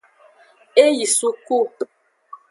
[0.83, 1.57] E yi suku.